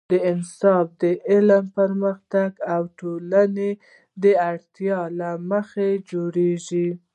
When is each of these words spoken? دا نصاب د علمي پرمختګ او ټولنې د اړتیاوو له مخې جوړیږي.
دا 0.09 0.17
نصاب 0.39 0.87
د 1.01 1.03
علمي 1.29 1.67
پرمختګ 1.77 2.51
او 2.73 2.81
ټولنې 2.99 3.71
د 4.21 4.25
اړتیاوو 4.49 5.15
له 5.19 5.29
مخې 5.49 5.89
جوړیږي. 6.11 6.89